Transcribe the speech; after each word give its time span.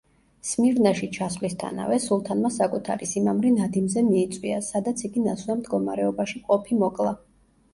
სმირნაში 0.51 1.09
ჩასვლისთანავე, 1.17 1.99
სულთანმა 2.05 2.51
საკუთარი 2.55 3.09
სიმამრი 3.11 3.53
ნადიმზე 3.59 4.05
მიიწვია, 4.09 4.59
სადაც 4.69 5.05
იგი 5.11 5.25
ნასვამ 5.27 5.63
მდგომარეობაში 5.63 6.43
მყოფი 6.45 6.81
მოკლა. 6.87 7.15